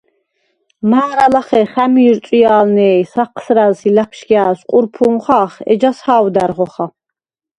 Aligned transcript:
მა̄რა 0.89 1.27
ლახე 1.33 1.61
ხა̈მვი̄რწვჲა̄ლვნე 1.71 2.89
ი 3.01 3.03
საჴსრა̈რს 3.11 3.81
ი 3.87 3.89
ლა̈ფშგა̄̈ლს 3.95 4.61
ყურფუ̄ნ 4.69 5.15
ხა̄რხ, 5.25 5.55
ეჯას 5.71 5.97
ჰა̄ვდა̈რ 6.05 6.51
ხოხა. 6.55 6.85